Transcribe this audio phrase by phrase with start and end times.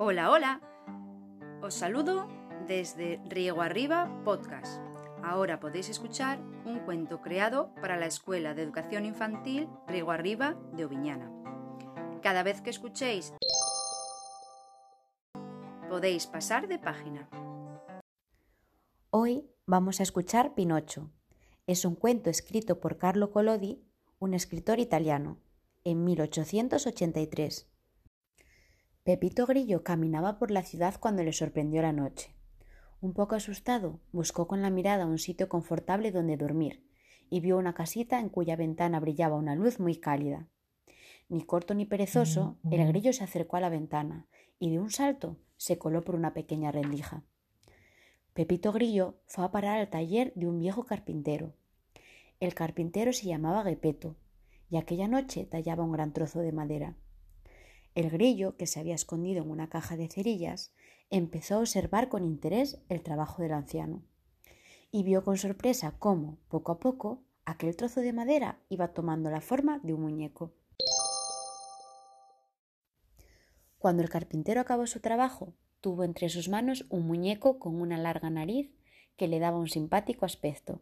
[0.00, 0.60] Hola, hola.
[1.60, 2.28] Os saludo
[2.68, 4.80] desde Riego Arriba Podcast.
[5.24, 10.84] Ahora podéis escuchar un cuento creado para la Escuela de Educación Infantil Riego Arriba de
[10.84, 11.32] Oviñana.
[12.22, 13.32] Cada vez que escuchéis
[15.88, 17.28] podéis pasar de página.
[19.10, 21.10] Hoy vamos a escuchar Pinocho.
[21.66, 23.82] Es un cuento escrito por Carlo Collodi,
[24.20, 25.38] un escritor italiano,
[25.82, 27.66] en 1883.
[29.08, 32.34] Pepito Grillo caminaba por la ciudad cuando le sorprendió la noche.
[33.00, 36.84] Un poco asustado, buscó con la mirada un sitio confortable donde dormir
[37.30, 40.46] y vio una casita en cuya ventana brillaba una luz muy cálida.
[41.30, 44.26] Ni corto ni perezoso, el grillo se acercó a la ventana
[44.58, 47.24] y de un salto se coló por una pequeña rendija.
[48.34, 51.54] Pepito Grillo fue a parar al taller de un viejo carpintero.
[52.40, 54.16] El carpintero se llamaba Gepeto
[54.68, 56.94] y aquella noche tallaba un gran trozo de madera.
[57.98, 60.72] El grillo, que se había escondido en una caja de cerillas,
[61.10, 64.04] empezó a observar con interés el trabajo del anciano
[64.92, 69.40] y vio con sorpresa cómo, poco a poco, aquel trozo de madera iba tomando la
[69.40, 70.52] forma de un muñeco.
[73.80, 78.30] Cuando el carpintero acabó su trabajo, tuvo entre sus manos un muñeco con una larga
[78.30, 78.70] nariz
[79.16, 80.80] que le daba un simpático aspecto.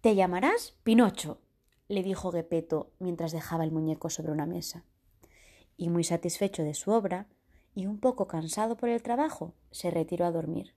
[0.00, 1.38] Te llamarás Pinocho,
[1.86, 4.84] le dijo Gepeto mientras dejaba el muñeco sobre una mesa
[5.76, 7.28] y muy satisfecho de su obra,
[7.74, 10.74] y un poco cansado por el trabajo, se retiró a dormir.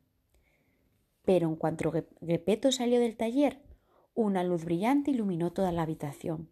[1.24, 1.92] Pero en cuanto
[2.26, 3.62] Gepeto salió del taller,
[4.16, 6.50] una luz brillante iluminó toda la habitación.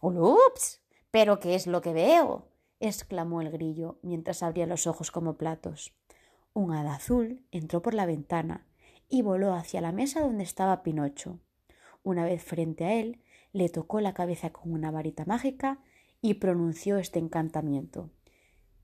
[0.00, 0.82] ¡Ups!
[1.10, 2.48] ¿Pero qué es lo que veo?
[2.78, 5.96] exclamó el grillo mientras abría los ojos como platos.
[6.52, 8.66] Un hada azul entró por la ventana
[9.08, 11.40] y voló hacia la mesa donde estaba Pinocho.
[12.02, 13.22] Una vez frente a él,
[13.52, 15.80] le tocó la cabeza con una varita mágica
[16.20, 18.10] y pronunció este encantamiento.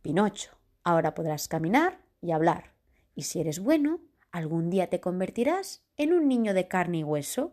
[0.03, 0.51] Pinocho,
[0.85, 2.75] ahora podrás caminar y hablar,
[3.15, 7.53] y si eres bueno, algún día te convertirás en un niño de carne y hueso.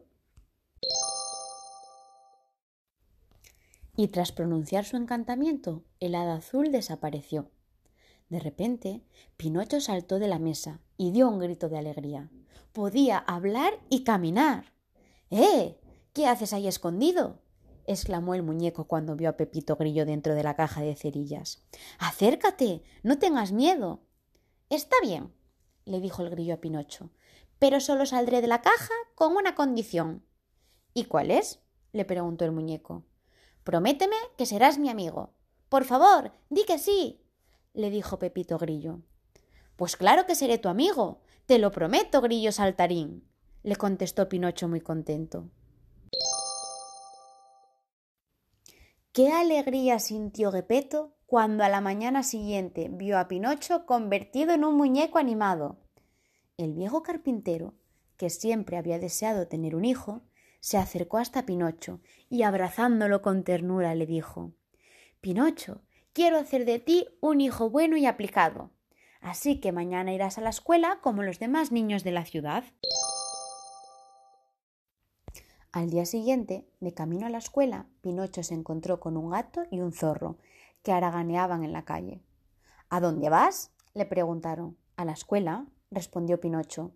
[3.95, 7.51] Y tras pronunciar su encantamiento, el hada azul desapareció.
[8.29, 9.03] De repente,
[9.37, 12.29] Pinocho saltó de la mesa y dio un grito de alegría.
[12.71, 14.73] Podía hablar y caminar.
[15.31, 15.79] ¡Eh!
[16.13, 17.39] ¿Qué haces ahí escondido?
[17.91, 21.65] Exclamó el muñeco cuando vio a Pepito Grillo dentro de la caja de cerillas.
[21.97, 24.03] Acércate, no tengas miedo.
[24.69, 25.33] Está bien,
[25.85, 27.09] le dijo el grillo a Pinocho,
[27.57, 30.23] pero solo saldré de la caja con una condición.
[30.93, 31.61] ¿Y cuál es?
[31.91, 33.05] le preguntó el muñeco.
[33.63, 35.33] Prométeme que serás mi amigo.
[35.67, 37.25] Por favor, di que sí,
[37.73, 39.01] le dijo Pepito Grillo.
[39.75, 41.21] Pues claro que seré tu amigo.
[41.47, 43.27] Te lo prometo, grillo saltarín,
[43.63, 45.49] le contestó Pinocho muy contento.
[49.19, 54.77] Qué alegría sintió Gepeto cuando a la mañana siguiente vio a Pinocho convertido en un
[54.77, 55.77] muñeco animado.
[56.55, 57.73] El viejo carpintero,
[58.15, 60.21] que siempre había deseado tener un hijo,
[60.61, 61.99] se acercó hasta Pinocho
[62.29, 64.53] y abrazándolo con ternura le dijo
[65.19, 65.81] Pinocho,
[66.13, 68.71] quiero hacer de ti un hijo bueno y aplicado.
[69.19, 72.63] Así que mañana irás a la escuela como los demás niños de la ciudad.
[75.71, 79.81] Al día siguiente, de camino a la escuela, Pinocho se encontró con un gato y
[79.81, 80.39] un zorro,
[80.81, 82.23] que haraganeaban en la calle.
[82.89, 83.71] ¿A dónde vas?
[83.93, 84.77] le preguntaron.
[84.95, 86.95] A la escuela, respondió Pinocho.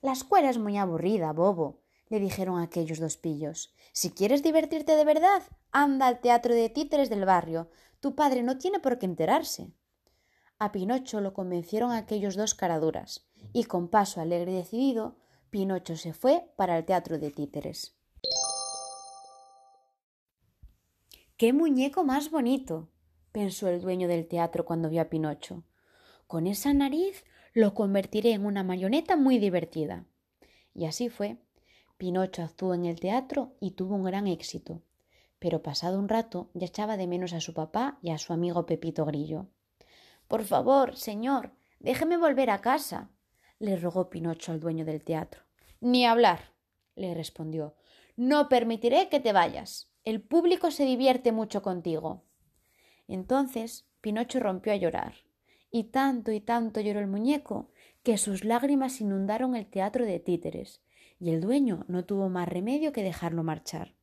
[0.00, 3.74] La escuela es muy aburrida, bobo, le dijeron aquellos dos pillos.
[3.92, 7.68] Si quieres divertirte de verdad, anda al teatro de títeres del barrio.
[8.00, 9.70] Tu padre no tiene por qué enterarse.
[10.58, 15.16] A Pinocho lo convencieron aquellos dos caraduras, y con paso alegre y decidido,
[15.50, 17.93] Pinocho se fue para el teatro de títeres.
[21.36, 22.90] ¡Qué muñeco más bonito!
[23.32, 25.64] pensó el dueño del teatro cuando vio a Pinocho.
[26.28, 30.06] Con esa nariz lo convertiré en una mayoneta muy divertida.
[30.74, 31.38] Y así fue.
[31.96, 34.82] Pinocho actuó en el teatro y tuvo un gran éxito.
[35.40, 38.64] Pero pasado un rato ya echaba de menos a su papá y a su amigo
[38.64, 39.48] Pepito Grillo.
[40.28, 41.50] Por favor, señor,
[41.80, 43.10] déjeme volver a casa,
[43.58, 45.42] le rogó Pinocho al dueño del teatro.
[45.80, 46.52] Ni hablar,
[46.94, 47.74] le respondió.
[48.14, 49.93] No permitiré que te vayas.
[50.04, 52.24] El público se divierte mucho contigo.
[53.08, 55.14] Entonces Pinocho rompió a llorar,
[55.70, 57.70] y tanto y tanto lloró el muñeco
[58.02, 60.82] que sus lágrimas inundaron el teatro de títeres,
[61.18, 63.94] y el dueño no tuvo más remedio que dejarlo marchar.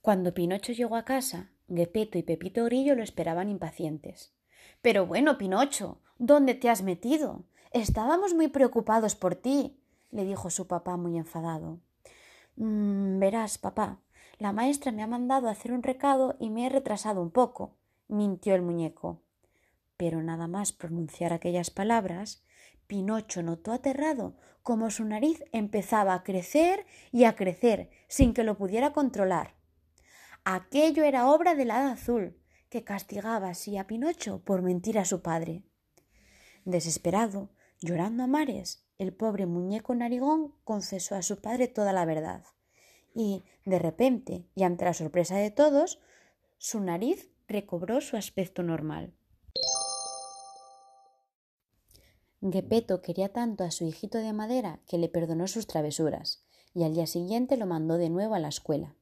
[0.00, 4.32] Cuando Pinocho llegó a casa, Gepeto y Pepito Grillo lo esperaban impacientes.
[4.80, 7.44] Pero bueno, Pinocho, ¿dónde te has metido?
[7.70, 9.78] Estábamos muy preocupados por ti,
[10.10, 11.80] le dijo su papá muy enfadado.
[12.58, 14.00] Mm, verás, papá,
[14.38, 17.76] la maestra me ha mandado a hacer un recado y me he retrasado un poco,
[18.08, 19.22] mintió el muñeco.
[19.96, 22.44] Pero nada más pronunciar aquellas palabras,
[22.88, 28.58] Pinocho notó aterrado cómo su nariz empezaba a crecer y a crecer sin que lo
[28.58, 29.54] pudiera controlar.
[30.44, 32.36] Aquello era obra del hada azul,
[32.70, 35.62] que castigaba así a Pinocho por mentir a su padre.
[36.64, 42.44] Desesperado, llorando a mares, el pobre muñeco narigón confesó a su padre toda la verdad.
[43.14, 46.00] Y, de repente, y ante la sorpresa de todos,
[46.58, 49.14] su nariz recobró su aspecto normal.
[52.40, 56.44] Gepetto quería tanto a su hijito de madera que le perdonó sus travesuras,
[56.74, 58.94] y al día siguiente lo mandó de nuevo a la escuela.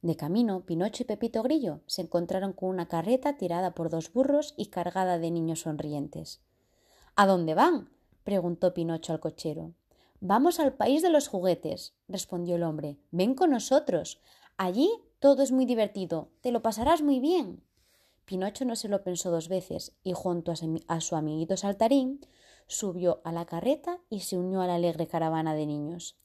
[0.00, 4.54] De camino, Pinocho y Pepito Grillo se encontraron con una carreta tirada por dos burros
[4.56, 6.40] y cargada de niños sonrientes.
[7.14, 7.90] ¿A dónde van?
[8.24, 9.74] preguntó Pinocho al cochero.
[10.20, 12.96] Vamos al país de los juguetes, respondió el hombre.
[13.10, 14.20] Ven con nosotros.
[14.56, 16.30] Allí todo es muy divertido.
[16.40, 17.62] Te lo pasarás muy bien.
[18.24, 22.20] Pinocho no se lo pensó dos veces y junto a su amiguito saltarín
[22.66, 26.16] subió a la carreta y se unió a la alegre caravana de niños.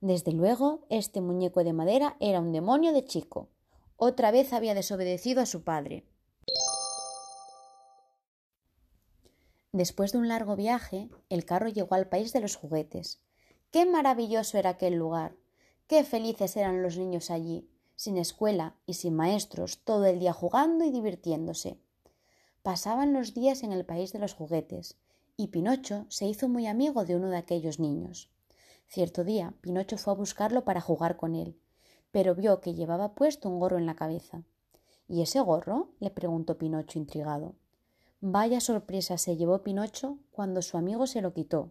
[0.00, 3.48] Desde luego, este muñeco de madera era un demonio de chico.
[3.96, 6.04] Otra vez había desobedecido a su padre.
[9.76, 13.20] Después de un largo viaje, el carro llegó al país de los juguetes.
[13.70, 15.36] Qué maravilloso era aquel lugar.
[15.86, 20.86] Qué felices eran los niños allí, sin escuela y sin maestros, todo el día jugando
[20.86, 21.78] y divirtiéndose.
[22.62, 24.96] Pasaban los días en el país de los juguetes,
[25.36, 28.30] y Pinocho se hizo muy amigo de uno de aquellos niños.
[28.86, 31.60] Cierto día, Pinocho fue a buscarlo para jugar con él,
[32.12, 34.42] pero vio que llevaba puesto un gorro en la cabeza.
[35.06, 35.90] ¿Y ese gorro?
[36.00, 37.56] le preguntó Pinocho intrigado.
[38.20, 41.70] Vaya sorpresa se llevó Pinocho cuando su amigo se lo quitó.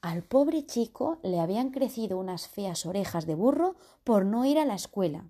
[0.00, 4.64] Al pobre chico le habían crecido unas feas orejas de burro por no ir a
[4.64, 5.28] la escuela.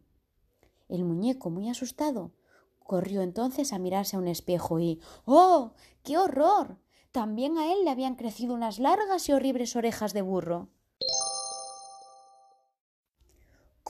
[0.89, 2.33] El muñeco, muy asustado,
[2.85, 5.73] corrió entonces a mirarse a un espejo y ¡Oh!
[6.03, 6.79] ¡Qué horror!
[7.13, 10.69] También a él le habían crecido unas largas y horribles orejas de burro.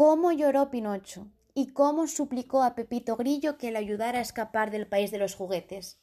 [0.00, 4.86] cómo lloró Pinocho y cómo suplicó a Pepito Grillo que le ayudara a escapar del
[4.86, 6.00] país de los juguetes.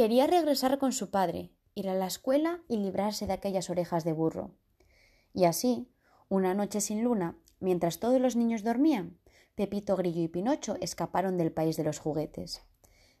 [0.00, 4.14] Quería regresar con su padre, ir a la escuela y librarse de aquellas orejas de
[4.14, 4.54] burro.
[5.34, 5.92] Y así,
[6.30, 9.18] una noche sin luna, mientras todos los niños dormían,
[9.56, 12.62] Pepito Grillo y Pinocho escaparon del país de los juguetes.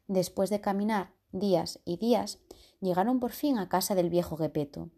[0.08, 2.38] Después de caminar días y días,
[2.80, 4.88] llegaron por fin a casa del viejo Gepeto.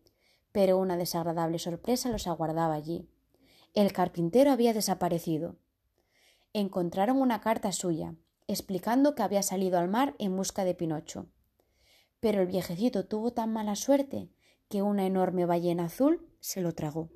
[0.52, 3.08] Pero una desagradable sorpresa los aguardaba allí.
[3.75, 5.56] El carpintero había desaparecido.
[6.52, 8.14] Encontraron una carta suya,
[8.46, 11.26] explicando que había salido al mar en busca de Pinocho.
[12.22, 14.30] Pero el viejecito tuvo tan mala suerte
[14.69, 17.10] que una enorme ballena azul se lo tragó.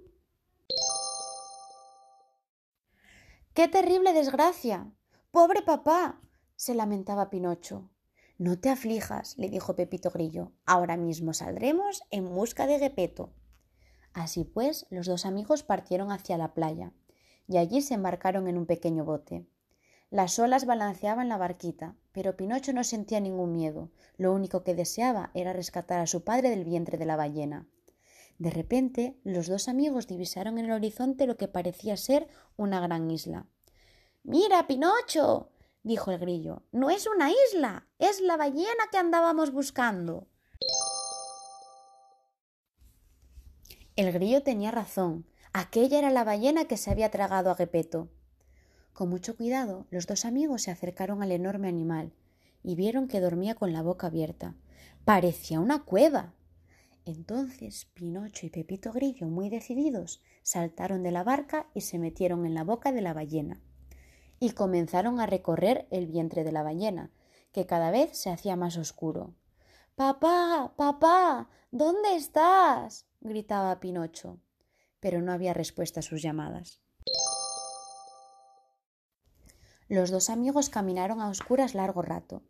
[3.55, 4.93] ¡Qué terrible desgracia!
[5.31, 6.20] ¡Pobre papá!
[6.56, 7.88] se lamentaba Pinocho.
[8.37, 10.50] No te aflijas, le dijo Pepito Grillo.
[10.64, 13.32] Ahora mismo saldremos en busca de Gepeto.
[14.12, 16.93] Así pues, los dos amigos partieron hacia la playa,
[17.47, 19.47] y allí se embarcaron en un pequeño bote.
[20.11, 23.91] Las olas balanceaban la barquita, pero Pinocho no sentía ningún miedo.
[24.17, 27.69] Lo único que deseaba era rescatar a su padre del vientre de la ballena.
[28.39, 32.27] De repente, los dos amigos divisaron en el horizonte lo que parecía ser
[32.57, 33.45] una gran isla.
[34.23, 35.51] Mira, Pinocho.
[35.83, 36.63] dijo el grillo.
[36.73, 40.27] No es una isla, es la ballena que andábamos buscando.
[43.94, 45.27] El grillo tenía razón.
[45.53, 48.08] Aquella era la ballena que se había tragado a Gepeto.
[48.96, 52.15] Con mucho cuidado, los dos amigos se acercaron al enorme animal
[52.62, 54.55] y vieron que dormía con la boca abierta.
[55.05, 56.32] Parecía una cueva.
[57.05, 62.55] Entonces Pinocho y Pepito Grillo, muy decididos, saltaron de la barca y se metieron en
[62.55, 63.60] la boca de la ballena.
[64.41, 67.10] Y comenzaron a recorrer el vientre de la ballena,
[67.53, 69.34] que cada vez se hacía más oscuro.
[69.94, 73.05] Papá, papá, ¿dónde estás?
[73.20, 74.41] gritaba Pinocho,
[75.00, 76.81] pero no había respuesta a sus llamadas.
[79.88, 82.43] Los dos amigos caminaron a oscuras largo rato,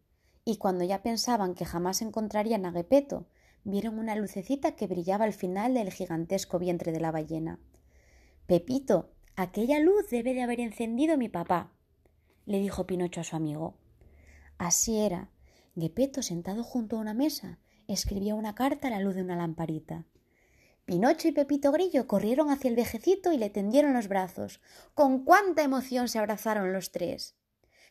[0.45, 3.27] y cuando ya pensaban que jamás encontrarían a Gepeto,
[3.65, 7.59] vieron una lucecita que brillaba al final del gigantesco vientre de la ballena.
[8.47, 11.73] Pepito, aquella luz debe de haber encendido mi papá,
[12.47, 13.77] le dijo Pinocho a su amigo.
[14.57, 15.31] Así era.
[15.75, 20.07] Gepeto, sentado junto a una mesa, escribía una carta a la luz de una lamparita.
[20.87, 24.61] Pinocho y Pepito Grillo corrieron hacia el vejecito y le tendieron los brazos.
[24.95, 27.35] Con cuánta emoción se abrazaron los tres.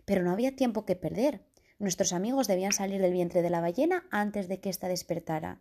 [0.06, 1.46] Pero no había tiempo que perder.
[1.78, 5.60] Nuestros amigos debían salir del vientre de la ballena antes de que ésta despertara.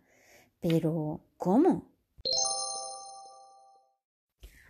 [0.61, 1.19] Pero.
[1.35, 1.91] ¿cómo?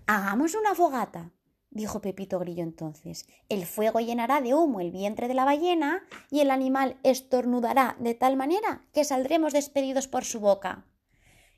[0.07, 1.31] Hagamos una fogata,
[1.69, 3.27] dijo Pepito Grillo entonces.
[3.47, 8.15] El fuego llenará de humo el vientre de la ballena y el animal estornudará de
[8.15, 10.85] tal manera que saldremos despedidos por su boca.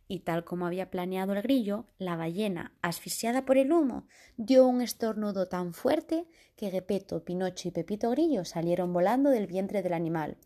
[0.07, 4.81] Y tal como había planeado el grillo, la ballena, asfixiada por el humo, dio un
[4.81, 10.37] estornudo tan fuerte que Gepeto, Pinocho y Pepito Grillo salieron volando del vientre del animal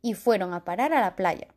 [0.00, 1.54] y fueron a parar a la playa.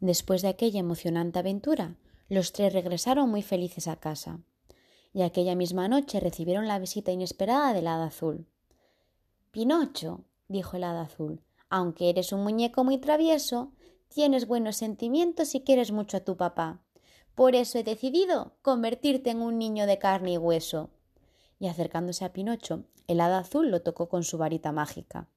[0.00, 1.96] Después de aquella emocionante aventura,
[2.28, 4.40] los tres regresaron muy felices a casa,
[5.12, 8.46] y aquella misma noche recibieron la visita inesperada del hada azul.
[9.50, 11.40] Pinocho, dijo el hada azul,
[11.70, 13.72] aunque eres un muñeco muy travieso,
[14.08, 16.80] tienes buenos sentimientos y quieres mucho a tu papá.
[17.34, 20.90] Por eso he decidido convertirte en un niño de carne y hueso.
[21.58, 25.28] Y acercándose a Pinocho, el hada azul lo tocó con su varita mágica,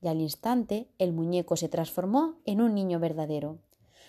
[0.00, 3.58] y al instante el muñeco se transformó en un niño verdadero.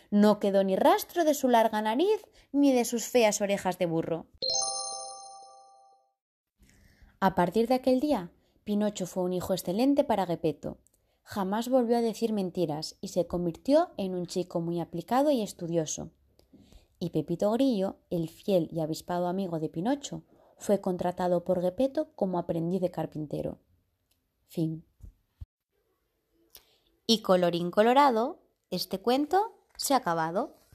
[0.10, 4.27] No quedó ni rastro de su larga nariz ni de sus feas orejas de burro.
[7.19, 8.29] A partir de aquel día,
[8.63, 10.77] Pinocho fue un hijo excelente para Gepetto.
[11.29, 16.10] Jamás volvió a decir mentiras y se convirtió en un chico muy aplicado y estudioso.
[17.00, 20.24] Y Pepito Grillo, el fiel y avispado amigo de Pinocho,
[20.57, 23.60] fue contratado por Gepetto como aprendiz de carpintero.
[24.46, 24.86] Fin.
[27.05, 28.39] Y colorín colorado,
[28.72, 30.55] este cuento se ha acabado.